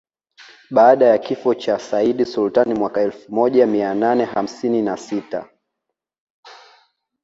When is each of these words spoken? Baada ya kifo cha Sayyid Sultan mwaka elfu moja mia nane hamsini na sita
Baada 0.71 1.05
ya 1.05 1.17
kifo 1.17 1.53
cha 1.55 1.79
Sayyid 1.79 2.25
Sultan 2.25 2.73
mwaka 2.73 3.01
elfu 3.01 3.31
moja 3.35 3.67
mia 3.67 3.93
nane 3.93 4.25
hamsini 4.25 4.81
na 4.81 4.97
sita 4.97 5.49